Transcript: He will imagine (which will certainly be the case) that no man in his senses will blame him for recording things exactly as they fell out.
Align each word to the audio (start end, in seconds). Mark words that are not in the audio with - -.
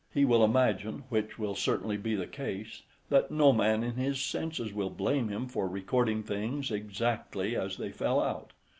He 0.11 0.25
will 0.25 0.43
imagine 0.43 1.03
(which 1.09 1.37
will 1.37 1.53
certainly 1.53 1.95
be 1.95 2.15
the 2.15 2.25
case) 2.25 2.81
that 3.09 3.29
no 3.29 3.53
man 3.53 3.83
in 3.83 3.97
his 3.97 4.19
senses 4.19 4.73
will 4.73 4.89
blame 4.89 5.27
him 5.29 5.45
for 5.47 5.67
recording 5.67 6.23
things 6.23 6.71
exactly 6.71 7.55
as 7.55 7.77
they 7.77 7.91
fell 7.91 8.19
out. 8.19 8.49